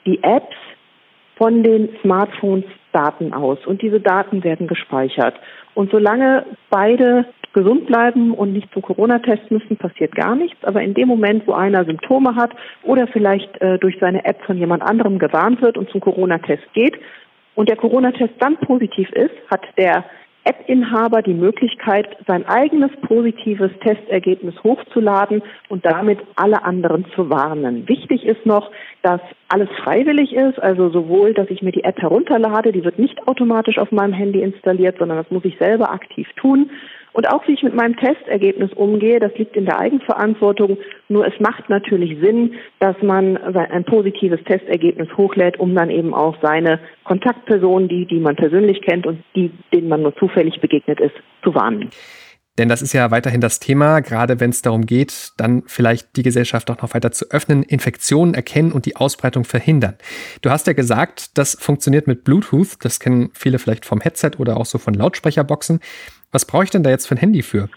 die 0.04 0.22
Apps 0.22 0.54
von 1.38 1.62
den 1.62 1.88
Smartphones 2.02 2.64
Daten 2.92 3.32
aus 3.32 3.58
und 3.66 3.82
diese 3.82 4.00
Daten 4.00 4.44
werden 4.44 4.66
gespeichert. 4.66 5.34
Und 5.74 5.90
solange 5.90 6.46
beide 6.70 7.26
gesund 7.52 7.86
bleiben 7.86 8.32
und 8.32 8.52
nicht 8.52 8.70
zum 8.72 8.82
Corona-Test 8.82 9.50
müssen, 9.50 9.76
passiert 9.76 10.14
gar 10.14 10.34
nichts. 10.34 10.62
Aber 10.62 10.82
in 10.82 10.94
dem 10.94 11.08
Moment, 11.08 11.46
wo 11.46 11.52
einer 11.52 11.84
Symptome 11.84 12.34
hat 12.34 12.50
oder 12.82 13.06
vielleicht 13.06 13.60
äh, 13.62 13.78
durch 13.78 13.96
seine 13.98 14.24
App 14.24 14.42
von 14.44 14.58
jemand 14.58 14.82
anderem 14.82 15.18
gewarnt 15.18 15.62
wird 15.62 15.78
und 15.78 15.88
zum 15.90 16.00
Corona-Test 16.00 16.72
geht 16.74 16.98
und 17.54 17.68
der 17.70 17.76
Corona-Test 17.76 18.34
dann 18.38 18.58
positiv 18.58 19.10
ist, 19.12 19.34
hat 19.50 19.62
der 19.78 20.04
App-Inhaber 20.46 21.22
die 21.22 21.34
Möglichkeit, 21.34 22.16
sein 22.26 22.46
eigenes 22.46 22.90
positives 23.02 23.72
Testergebnis 23.80 24.54
hochzuladen 24.62 25.42
und 25.68 25.84
damit 25.84 26.20
alle 26.36 26.64
anderen 26.64 27.04
zu 27.16 27.28
warnen. 27.28 27.88
Wichtig 27.88 28.24
ist 28.24 28.46
noch, 28.46 28.70
dass 29.02 29.20
alles 29.48 29.68
freiwillig 29.82 30.32
ist, 30.32 30.62
also 30.62 30.88
sowohl, 30.90 31.34
dass 31.34 31.50
ich 31.50 31.62
mir 31.62 31.72
die 31.72 31.84
App 31.84 32.00
herunterlade, 32.00 32.70
die 32.70 32.84
wird 32.84 32.98
nicht 32.98 33.26
automatisch 33.26 33.78
auf 33.78 33.90
meinem 33.90 34.12
Handy 34.12 34.40
installiert, 34.40 34.98
sondern 34.98 35.18
das 35.18 35.30
muss 35.30 35.44
ich 35.44 35.58
selber 35.58 35.90
aktiv 35.90 36.28
tun. 36.36 36.70
Und 37.16 37.30
auch 37.30 37.48
wie 37.48 37.54
ich 37.54 37.62
mit 37.62 37.74
meinem 37.74 37.96
Testergebnis 37.96 38.74
umgehe, 38.74 39.18
das 39.18 39.32
liegt 39.38 39.56
in 39.56 39.64
der 39.64 39.78
Eigenverantwortung. 39.78 40.76
Nur 41.08 41.26
es 41.26 41.32
macht 41.40 41.70
natürlich 41.70 42.20
Sinn, 42.20 42.56
dass 42.78 42.94
man 43.00 43.38
ein 43.38 43.84
positives 43.84 44.44
Testergebnis 44.44 45.08
hochlädt, 45.16 45.58
um 45.58 45.74
dann 45.74 45.88
eben 45.88 46.12
auch 46.12 46.36
seine 46.42 46.78
Kontaktpersonen, 47.04 47.88
die, 47.88 48.04
die 48.04 48.20
man 48.20 48.36
persönlich 48.36 48.82
kennt 48.82 49.06
und 49.06 49.24
die, 49.34 49.50
denen 49.72 49.88
man 49.88 50.02
nur 50.02 50.14
zufällig 50.16 50.60
begegnet 50.60 51.00
ist, 51.00 51.14
zu 51.42 51.54
warnen. 51.54 51.88
Denn 52.58 52.68
das 52.70 52.80
ist 52.80 52.94
ja 52.94 53.10
weiterhin 53.10 53.40
das 53.40 53.60
Thema, 53.60 54.00
gerade 54.00 54.40
wenn 54.40 54.50
es 54.50 54.62
darum 54.62 54.86
geht, 54.86 55.32
dann 55.36 55.62
vielleicht 55.66 56.16
die 56.16 56.22
Gesellschaft 56.22 56.70
auch 56.70 56.80
noch 56.80 56.94
weiter 56.94 57.12
zu 57.12 57.30
öffnen, 57.30 57.62
Infektionen 57.62 58.32
erkennen 58.32 58.72
und 58.72 58.86
die 58.86 58.96
Ausbreitung 58.96 59.44
verhindern. 59.44 59.96
Du 60.40 60.50
hast 60.50 60.66
ja 60.66 60.72
gesagt, 60.72 61.36
das 61.36 61.56
funktioniert 61.60 62.06
mit 62.06 62.24
Bluetooth. 62.24 62.76
Das 62.80 62.98
kennen 62.98 63.30
viele 63.34 63.58
vielleicht 63.58 63.84
vom 63.84 64.00
Headset 64.00 64.32
oder 64.38 64.56
auch 64.56 64.64
so 64.64 64.78
von 64.78 64.94
Lautsprecherboxen. 64.94 65.80
Was 66.32 66.44
brauche 66.44 66.64
ich 66.64 66.70
denn 66.70 66.82
da 66.82 66.90
jetzt 66.90 67.06
für 67.06 67.14
ein 67.14 67.18
Handy 67.18 67.42
für? 67.42 67.68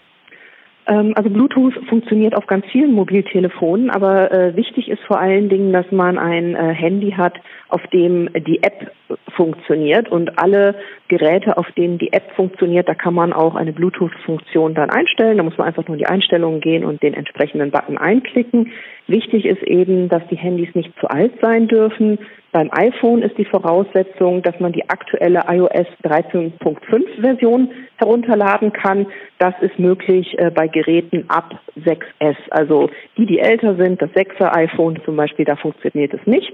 Ähm, 0.86 1.12
also 1.16 1.30
Bluetooth 1.30 1.74
funktioniert 1.88 2.34
auf 2.34 2.46
ganz 2.46 2.64
vielen 2.66 2.92
Mobiltelefonen, 2.92 3.90
aber 3.90 4.30
äh, 4.32 4.56
wichtig 4.56 4.88
ist 4.88 5.02
vor 5.06 5.18
allen 5.18 5.48
Dingen, 5.48 5.72
dass 5.72 5.90
man 5.90 6.18
ein 6.18 6.54
äh, 6.54 6.74
Handy 6.74 7.12
hat, 7.12 7.34
auf 7.68 7.86
dem 7.88 8.28
die 8.46 8.62
App 8.62 8.92
funktioniert 9.36 10.08
und 10.10 10.38
alle 10.38 10.74
Geräte, 11.08 11.56
auf 11.56 11.70
denen 11.72 11.98
die 11.98 12.12
App 12.12 12.32
funktioniert, 12.36 12.88
da 12.88 12.94
kann 12.94 13.14
man 13.14 13.32
auch 13.32 13.54
eine 13.54 13.72
Bluetooth-Funktion 13.72 14.74
dann 14.74 14.90
einstellen. 14.90 15.38
Da 15.38 15.42
muss 15.42 15.58
man 15.58 15.66
einfach 15.66 15.86
nur 15.86 15.96
in 15.96 16.00
die 16.00 16.06
Einstellungen 16.06 16.60
gehen 16.60 16.84
und 16.84 17.02
den 17.02 17.14
entsprechenden 17.14 17.70
Button 17.70 17.98
einklicken. 17.98 18.72
Wichtig 19.06 19.44
ist 19.44 19.62
eben, 19.62 20.08
dass 20.08 20.22
die 20.30 20.36
Handys 20.36 20.74
nicht 20.74 20.92
zu 21.00 21.08
alt 21.08 21.32
sein 21.40 21.68
dürfen. 21.68 22.18
Beim 22.52 22.68
iPhone 22.72 23.22
ist 23.22 23.38
die 23.38 23.44
Voraussetzung, 23.44 24.42
dass 24.42 24.58
man 24.58 24.72
die 24.72 24.88
aktuelle 24.88 25.42
iOS 25.48 25.86
13.5 26.02 27.20
Version 27.20 27.70
herunterladen 27.96 28.72
kann. 28.72 29.06
Das 29.38 29.54
ist 29.60 29.78
möglich 29.78 30.36
äh, 30.38 30.50
bei 30.50 30.66
Geräten 30.66 31.26
ab 31.28 31.60
6S. 31.76 32.36
Also 32.50 32.90
die, 33.16 33.26
die 33.26 33.38
älter 33.38 33.76
sind, 33.76 34.02
das 34.02 34.10
6er 34.10 34.56
iPhone 34.56 35.00
zum 35.04 35.16
Beispiel, 35.16 35.44
da 35.44 35.54
funktioniert 35.54 36.12
es 36.12 36.26
nicht. 36.26 36.52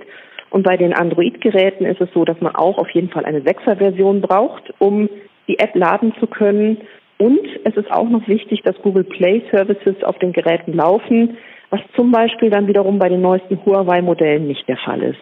Und 0.50 0.62
bei 0.62 0.76
den 0.76 0.94
Android-Geräten 0.94 1.84
ist 1.84 2.00
es 2.00 2.08
so, 2.14 2.24
dass 2.24 2.40
man 2.40 2.54
auch 2.54 2.78
auf 2.78 2.90
jeden 2.90 3.10
Fall 3.10 3.24
eine 3.24 3.40
6er-Version 3.40 4.20
braucht, 4.20 4.72
um 4.78 5.08
die 5.48 5.58
App 5.58 5.74
laden 5.74 6.14
zu 6.20 6.26
können. 6.26 6.78
Und 7.18 7.46
es 7.64 7.76
ist 7.76 7.90
auch 7.90 8.08
noch 8.08 8.26
wichtig, 8.28 8.62
dass 8.62 8.76
Google 8.82 9.04
Play 9.04 9.42
Services 9.50 10.02
auf 10.04 10.18
den 10.18 10.32
Geräten 10.32 10.72
laufen 10.72 11.36
was 11.70 11.80
zum 11.94 12.12
Beispiel 12.12 12.50
dann 12.50 12.66
wiederum 12.66 12.98
bei 12.98 13.08
den 13.08 13.20
neuesten 13.20 13.58
Huawei-Modellen 13.64 14.46
nicht 14.46 14.68
der 14.68 14.76
Fall 14.76 15.02
ist. 15.02 15.18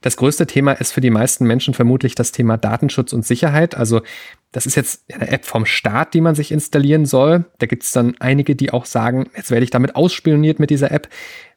Das 0.00 0.16
größte 0.16 0.46
Thema 0.46 0.72
ist 0.72 0.92
für 0.92 1.00
die 1.00 1.10
meisten 1.10 1.46
Menschen 1.46 1.74
vermutlich 1.74 2.14
das 2.14 2.32
Thema 2.32 2.56
Datenschutz 2.56 3.12
und 3.12 3.24
Sicherheit. 3.24 3.76
Also 3.76 4.00
das 4.50 4.66
ist 4.66 4.74
jetzt 4.74 5.12
eine 5.12 5.30
App 5.30 5.44
vom 5.44 5.64
Staat, 5.64 6.14
die 6.14 6.20
man 6.20 6.34
sich 6.34 6.50
installieren 6.50 7.06
soll. 7.06 7.44
Da 7.58 7.66
gibt 7.66 7.84
es 7.84 7.92
dann 7.92 8.16
einige, 8.18 8.56
die 8.56 8.72
auch 8.72 8.84
sagen, 8.84 9.30
jetzt 9.36 9.50
werde 9.50 9.64
ich 9.64 9.70
damit 9.70 9.94
ausspioniert 9.94 10.58
mit 10.58 10.70
dieser 10.70 10.90
App. 10.90 11.08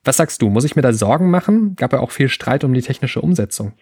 Was 0.03 0.17
sagst 0.17 0.41
du? 0.41 0.49
Muss 0.49 0.63
ich 0.63 0.75
mir 0.75 0.83
da 0.83 0.93
Sorgen 0.93 1.31
machen? 1.31 1.75
Gab 1.75 1.93
ja 1.93 1.99
auch 1.99 2.11
viel 2.11 2.29
Streit 2.29 2.63
um 2.63 2.73
die 2.73 2.81
technische 2.81 3.21
Umsetzung. 3.21 3.73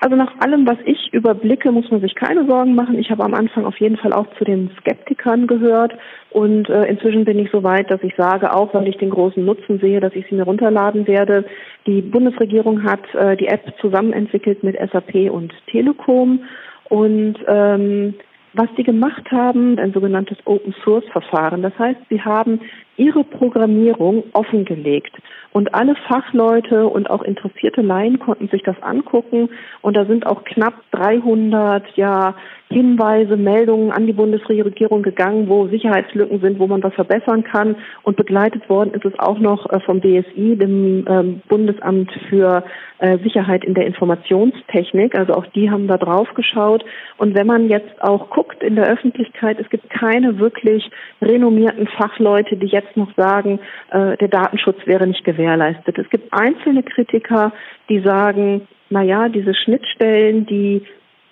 Also 0.00 0.14
nach 0.14 0.32
allem, 0.38 0.66
was 0.66 0.78
ich 0.84 1.12
überblicke, 1.12 1.72
muss 1.72 1.90
man 1.90 2.00
sich 2.00 2.14
keine 2.14 2.46
Sorgen 2.46 2.74
machen. 2.74 2.98
Ich 2.98 3.10
habe 3.10 3.24
am 3.24 3.34
Anfang 3.34 3.64
auf 3.64 3.78
jeden 3.78 3.96
Fall 3.96 4.12
auch 4.12 4.26
zu 4.38 4.44
den 4.44 4.70
Skeptikern 4.80 5.46
gehört 5.46 5.92
und 6.30 6.68
äh, 6.68 6.84
inzwischen 6.84 7.24
bin 7.24 7.38
ich 7.38 7.50
so 7.50 7.64
weit, 7.64 7.90
dass 7.90 8.02
ich 8.02 8.14
sage, 8.16 8.54
auch 8.54 8.72
weil 8.74 8.86
ich 8.86 8.96
den 8.98 9.10
großen 9.10 9.44
Nutzen 9.44 9.80
sehe, 9.80 10.00
dass 10.00 10.14
ich 10.14 10.24
sie 10.28 10.36
mir 10.36 10.44
runterladen 10.44 11.06
werde. 11.08 11.44
Die 11.86 12.00
Bundesregierung 12.00 12.84
hat 12.84 13.12
äh, 13.14 13.36
die 13.36 13.48
App 13.48 13.74
zusammen 13.80 14.12
entwickelt 14.12 14.62
mit 14.62 14.76
SAP 14.76 15.30
und 15.30 15.52
Telekom 15.66 16.44
und 16.88 17.36
ähm, 17.48 18.14
was 18.54 18.68
die 18.76 18.82
gemacht 18.82 19.30
haben, 19.30 19.78
ein 19.78 19.92
sogenanntes 19.92 20.38
Open 20.44 20.74
Source 20.84 21.04
Verfahren. 21.12 21.62
Das 21.62 21.78
heißt, 21.78 22.00
sie 22.08 22.20
haben 22.20 22.60
ihre 22.98 23.24
Programmierung 23.24 24.24
offengelegt. 24.32 25.16
Und 25.52 25.74
alle 25.74 25.94
Fachleute 26.06 26.86
und 26.86 27.08
auch 27.10 27.22
interessierte 27.22 27.80
Laien 27.80 28.18
konnten 28.18 28.48
sich 28.48 28.62
das 28.62 28.80
angucken. 28.82 29.48
Und 29.80 29.96
da 29.96 30.04
sind 30.04 30.26
auch 30.26 30.44
knapp 30.44 30.74
300 30.92 31.84
ja, 31.96 32.34
Hinweise, 32.70 33.36
Meldungen 33.36 33.90
an 33.90 34.06
die 34.06 34.12
Bundesregierung 34.12 35.02
gegangen, 35.02 35.48
wo 35.48 35.68
Sicherheitslücken 35.68 36.40
sind, 36.40 36.58
wo 36.58 36.66
man 36.66 36.82
was 36.82 36.92
verbessern 36.92 37.44
kann. 37.44 37.76
Und 38.02 38.16
begleitet 38.16 38.68
worden 38.68 38.92
ist 38.92 39.06
es 39.06 39.18
auch 39.18 39.38
noch 39.38 39.70
äh, 39.70 39.80
vom 39.80 40.00
BSI, 40.00 40.56
dem 40.56 41.06
ähm, 41.08 41.40
Bundesamt 41.48 42.12
für 42.28 42.62
äh, 42.98 43.16
Sicherheit 43.18 43.64
in 43.64 43.72
der 43.72 43.86
Informationstechnik. 43.86 45.18
Also 45.18 45.32
auch 45.32 45.46
die 45.46 45.70
haben 45.70 45.88
da 45.88 45.96
drauf 45.96 46.28
geschaut. 46.34 46.84
Und 47.16 47.34
wenn 47.34 47.46
man 47.46 47.70
jetzt 47.70 48.02
auch 48.02 48.28
guckt 48.28 48.62
in 48.62 48.76
der 48.76 48.86
Öffentlichkeit, 48.86 49.58
es 49.58 49.70
gibt 49.70 49.88
keine 49.88 50.38
wirklich 50.38 50.90
renommierten 51.22 51.86
Fachleute, 51.86 52.56
die 52.56 52.66
jetzt 52.66 52.87
noch 52.96 53.14
sagen, 53.16 53.60
äh, 53.90 54.16
der 54.16 54.28
Datenschutz 54.28 54.78
wäre 54.86 55.06
nicht 55.06 55.24
gewährleistet. 55.24 55.98
Es 55.98 56.08
gibt 56.10 56.32
einzelne 56.32 56.82
Kritiker, 56.82 57.52
die 57.88 58.00
sagen, 58.00 58.68
na 58.90 59.02
ja, 59.02 59.28
diese 59.28 59.54
Schnittstellen, 59.54 60.46
die 60.46 60.82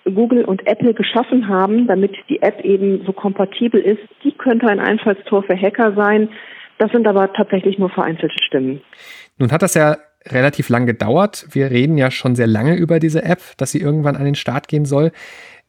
Google 0.05 0.45
und 0.45 0.65
Apple 0.67 0.93
geschaffen 0.93 1.47
haben, 1.47 1.87
damit 1.87 2.15
die 2.29 2.41
App 2.41 2.61
eben 2.63 3.03
so 3.05 3.13
kompatibel 3.13 3.81
ist, 3.81 4.01
die 4.23 4.31
könnte 4.31 4.67
ein 4.67 4.79
Einfallstor 4.79 5.43
für 5.43 5.59
Hacker 5.59 5.93
sein. 5.93 6.29
Das 6.77 6.91
sind 6.91 7.07
aber 7.07 7.33
tatsächlich 7.33 7.77
nur 7.77 7.89
vereinzelte 7.89 8.35
Stimmen. 8.43 8.81
Nun 9.37 9.51
hat 9.51 9.61
das 9.61 9.73
ja 9.73 9.97
relativ 10.27 10.69
lang 10.69 10.85
gedauert. 10.85 11.47
Wir 11.51 11.71
reden 11.71 11.97
ja 11.97 12.11
schon 12.11 12.35
sehr 12.35 12.47
lange 12.47 12.75
über 12.75 12.99
diese 12.99 13.23
App, 13.23 13.39
dass 13.57 13.71
sie 13.71 13.81
irgendwann 13.81 14.15
an 14.15 14.25
den 14.25 14.35
Start 14.35 14.67
gehen 14.67 14.85
soll. 14.85 15.11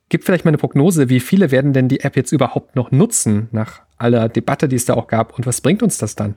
Gibt 0.08 0.24
vielleicht 0.24 0.44
mal 0.44 0.50
eine 0.50 0.58
Prognose, 0.58 1.10
wie 1.10 1.20
viele 1.20 1.50
werden 1.50 1.72
denn 1.72 1.88
die 1.88 2.00
App 2.00 2.16
jetzt 2.16 2.32
überhaupt 2.32 2.76
noch 2.76 2.90
nutzen 2.90 3.48
nach 3.52 3.82
aller 3.98 4.28
Debatte, 4.28 4.68
die 4.68 4.76
es 4.76 4.86
da 4.86 4.94
auch 4.94 5.06
gab? 5.06 5.36
Und 5.36 5.46
was 5.46 5.60
bringt 5.60 5.82
uns 5.82 5.98
das 5.98 6.16
dann? 6.16 6.34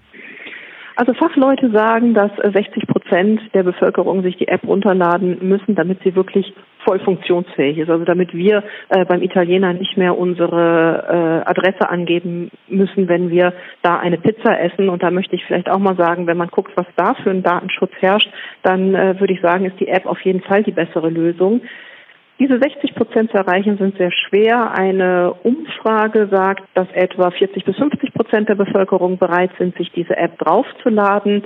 Also 0.98 1.14
Fachleute 1.14 1.72
sagen, 1.72 2.14
dass 2.14 2.32
60 2.36 2.86
Prozent 2.86 3.42
der 3.54 3.64
Bevölkerung 3.64 4.24
sich 4.24 4.38
die 4.38 4.50
App 4.50 4.68
runterladen 4.68 5.38
müssen, 5.42 5.74
damit 5.74 6.04
sie 6.04 6.16
wirklich 6.16 6.54
voll 6.86 7.00
funktionsfähig 7.00 7.78
ist. 7.78 7.90
Also 7.90 8.04
damit 8.04 8.34
wir 8.34 8.64
äh, 8.90 9.06
beim 9.06 9.22
Italiener 9.22 9.74
nicht 9.74 9.98
mehr 9.98 10.18
unsere 10.18 11.44
äh, 11.46 11.50
Adresse 11.50 11.90
angeben 11.90 12.52
müssen, 12.68 13.08
wenn 13.08 13.30
wir 13.30 13.54
da 13.82 13.98
eine 14.00 14.18
Pizza 14.18 14.60
essen. 14.60 14.90
Und 14.90 15.02
da 15.02 15.12
möchte 15.12 15.36
ich 15.36 15.46
vielleicht 15.46 15.70
auch 15.70 15.80
mal 15.80 15.96
sagen, 15.96 16.28
wenn 16.28 16.38
man 16.38 16.50
guckt, 16.50 16.72
was 16.76 16.88
da 16.98 17.14
für 17.16 17.30
ein 17.30 17.44
Datenschutz 17.44 17.94
herrscht, 18.00 18.30
dann 18.64 18.94
äh, 18.94 19.20
würde 19.20 19.34
ich 19.34 19.42
sagen, 19.42 19.66
ist 19.66 19.80
die 19.80 19.88
App 19.88 20.06
auf 20.06 20.20
jeden 20.22 20.42
Fall 20.42 20.64
die 20.64 20.72
bessere 20.72 21.10
Lösung. 21.10 21.62
Diese 22.42 22.58
60 22.58 22.96
Prozent 22.96 23.30
zu 23.30 23.38
erreichen 23.38 23.78
sind 23.78 24.00
sehr 24.00 24.12
schwer. 24.12 24.72
Eine 24.72 25.36
Umfrage 25.44 26.28
sagt, 26.32 26.64
dass 26.74 26.88
etwa 26.92 27.30
40 27.30 27.64
bis 27.64 27.76
50 27.76 28.16
Prozent 28.16 28.50
der 28.50 28.56
Bevölkerung 28.56 29.20
bereit 29.20 29.52
sind, 29.60 29.78
sich 29.78 29.92
diese 29.92 30.18
App 30.18 30.40
draufzuladen. 30.40 31.44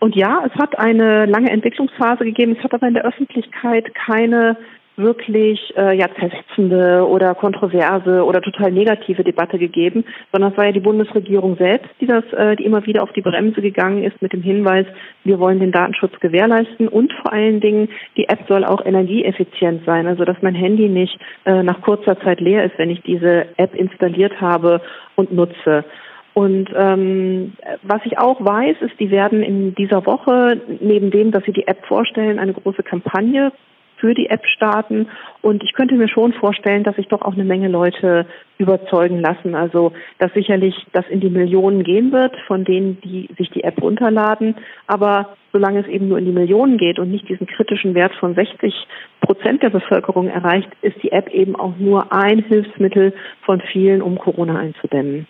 Und 0.00 0.16
ja, 0.16 0.42
es 0.44 0.52
hat 0.60 0.80
eine 0.80 1.26
lange 1.26 1.50
Entwicklungsphase 1.50 2.24
gegeben. 2.24 2.56
Es 2.58 2.64
hat 2.64 2.74
aber 2.74 2.88
in 2.88 2.94
der 2.94 3.04
Öffentlichkeit 3.04 3.94
keine 3.94 4.56
wirklich 4.96 5.60
äh, 5.76 5.96
ja 5.96 6.08
zersetzende 6.18 7.06
oder 7.06 7.34
kontroverse 7.34 8.24
oder 8.24 8.40
total 8.40 8.72
negative 8.72 9.24
Debatte 9.24 9.58
gegeben, 9.58 10.04
sondern 10.32 10.52
es 10.52 10.58
war 10.58 10.66
ja 10.66 10.72
die 10.72 10.80
Bundesregierung 10.80 11.56
selbst, 11.56 11.90
die 12.00 12.06
das, 12.06 12.24
äh, 12.32 12.56
die 12.56 12.64
immer 12.64 12.84
wieder 12.86 13.02
auf 13.02 13.12
die 13.12 13.20
Bremse 13.20 13.60
gegangen 13.60 14.04
ist 14.04 14.20
mit 14.22 14.32
dem 14.32 14.42
Hinweis, 14.42 14.86
wir 15.24 15.38
wollen 15.38 15.60
den 15.60 15.72
Datenschutz 15.72 16.18
gewährleisten 16.20 16.88
und 16.88 17.12
vor 17.12 17.32
allen 17.32 17.60
Dingen 17.60 17.88
die 18.16 18.28
App 18.28 18.40
soll 18.48 18.64
auch 18.64 18.84
energieeffizient 18.84 19.84
sein, 19.84 20.06
also 20.06 20.24
dass 20.24 20.40
mein 20.40 20.54
Handy 20.54 20.88
nicht 20.88 21.18
äh, 21.44 21.62
nach 21.62 21.82
kurzer 21.82 22.18
Zeit 22.20 22.40
leer 22.40 22.64
ist, 22.64 22.78
wenn 22.78 22.90
ich 22.90 23.02
diese 23.02 23.46
App 23.58 23.74
installiert 23.74 24.40
habe 24.40 24.80
und 25.14 25.32
nutze. 25.32 25.84
Und 26.32 26.68
ähm, 26.76 27.54
was 27.82 28.02
ich 28.04 28.18
auch 28.18 28.44
weiß, 28.44 28.76
ist, 28.82 29.00
die 29.00 29.10
werden 29.10 29.42
in 29.42 29.74
dieser 29.74 30.04
Woche, 30.04 30.60
neben 30.80 31.10
dem, 31.10 31.30
dass 31.30 31.42
sie 31.44 31.52
die 31.52 31.66
App 31.66 31.86
vorstellen, 31.86 32.38
eine 32.38 32.52
große 32.52 32.82
Kampagne 32.82 33.52
für 33.98 34.14
die 34.14 34.28
App 34.28 34.46
starten. 34.46 35.08
Und 35.42 35.62
ich 35.62 35.72
könnte 35.72 35.94
mir 35.94 36.08
schon 36.08 36.32
vorstellen, 36.32 36.84
dass 36.84 36.96
sich 36.96 37.08
doch 37.08 37.22
auch 37.22 37.34
eine 37.34 37.44
Menge 37.44 37.68
Leute 37.68 38.26
überzeugen 38.58 39.20
lassen. 39.20 39.54
Also, 39.54 39.92
dass 40.18 40.32
sicherlich 40.32 40.74
das 40.92 41.06
in 41.08 41.20
die 41.20 41.30
Millionen 41.30 41.82
gehen 41.82 42.12
wird 42.12 42.34
von 42.46 42.64
denen, 42.64 43.00
die 43.00 43.28
sich 43.38 43.50
die 43.50 43.64
App 43.64 43.80
runterladen. 43.80 44.56
Aber 44.86 45.36
solange 45.52 45.80
es 45.80 45.86
eben 45.86 46.08
nur 46.08 46.18
in 46.18 46.26
die 46.26 46.32
Millionen 46.32 46.78
geht 46.78 46.98
und 46.98 47.10
nicht 47.10 47.28
diesen 47.28 47.46
kritischen 47.46 47.94
Wert 47.94 48.14
von 48.14 48.34
60 48.34 48.74
Prozent 49.20 49.62
der 49.62 49.70
Bevölkerung 49.70 50.28
erreicht, 50.28 50.68
ist 50.82 51.02
die 51.02 51.12
App 51.12 51.28
eben 51.30 51.56
auch 51.56 51.76
nur 51.78 52.12
ein 52.12 52.40
Hilfsmittel 52.40 53.14
von 53.42 53.60
vielen, 53.72 54.02
um 54.02 54.18
Corona 54.18 54.58
einzudämmen. 54.58 55.26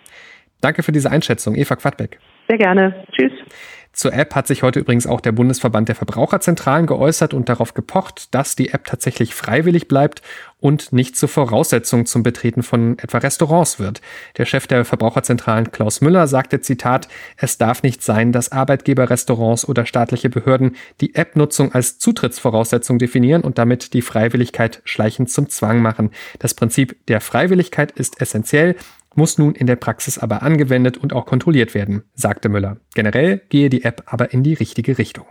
Danke 0.61 0.83
für 0.83 0.91
diese 0.91 1.11
Einschätzung, 1.11 1.55
Eva 1.55 1.75
Quadbeck. 1.75 2.19
Sehr 2.47 2.57
gerne. 2.57 2.95
Tschüss. 3.11 3.31
Zur 3.97 4.13
App 4.13 4.35
hat 4.35 4.45
sich 4.45 4.61
heute 4.61 4.79
übrigens 4.79 5.07
auch 5.07 5.21
der 5.21 5.31
Bundesverband 5.31 5.89
der 5.89 5.95
Verbraucherzentralen 5.95 6.85
geäußert 6.85 7.33
und 7.33 7.49
darauf 7.49 7.73
gepocht, 7.73 8.31
dass 8.35 8.55
die 8.55 8.69
App 8.69 8.85
tatsächlich 8.85 9.33
freiwillig 9.33 9.87
bleibt 9.87 10.21
und 10.59 10.93
nicht 10.93 11.15
zur 11.17 11.29
Voraussetzung 11.29 12.05
zum 12.05 12.21
Betreten 12.21 12.61
von 12.61 12.99
etwa 12.99 13.17
Restaurants 13.17 13.79
wird. 13.79 14.01
Der 14.37 14.45
Chef 14.45 14.67
der 14.67 14.85
Verbraucherzentralen 14.85 15.71
Klaus 15.71 15.99
Müller 16.01 16.27
sagte 16.27 16.61
Zitat, 16.61 17.07
es 17.37 17.57
darf 17.57 17.81
nicht 17.81 18.03
sein, 18.03 18.31
dass 18.31 18.51
Arbeitgeber, 18.51 19.09
Restaurants 19.09 19.67
oder 19.67 19.87
staatliche 19.87 20.29
Behörden 20.29 20.75
die 21.01 21.15
App-Nutzung 21.15 21.73
als 21.73 21.97
Zutrittsvoraussetzung 21.97 22.99
definieren 22.99 23.41
und 23.41 23.57
damit 23.57 23.95
die 23.95 24.03
Freiwilligkeit 24.03 24.83
schleichend 24.85 25.31
zum 25.31 25.49
Zwang 25.49 25.81
machen. 25.81 26.11
Das 26.37 26.53
Prinzip 26.53 27.03
der 27.07 27.19
Freiwilligkeit 27.19 27.93
ist 27.93 28.21
essentiell 28.21 28.75
muss 29.17 29.37
nun 29.37 29.55
in 29.55 29.67
der 29.67 29.75
Praxis 29.75 30.17
aber 30.17 30.43
angewendet 30.43 30.97
und 30.97 31.11
auch 31.11 31.25
kontrolliert 31.25 31.73
werden, 31.73 32.03
sagte 32.13 32.49
Müller. 32.49 32.77
Generell 32.93 33.41
gehe 33.49 33.69
die 33.69 33.83
App 33.87 34.03
aber 34.05 34.31
in 34.33 34.43
die 34.43 34.53
richtige 34.53 34.97
Richtung. 34.97 35.25